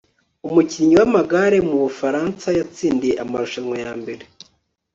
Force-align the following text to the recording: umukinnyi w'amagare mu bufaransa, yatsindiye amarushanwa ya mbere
umukinnyi 0.47 0.95
w'amagare 0.99 1.57
mu 1.69 1.75
bufaransa, 1.83 2.47
yatsindiye 2.57 3.13
amarushanwa 3.23 3.75
ya 3.83 3.91
mbere 4.01 4.23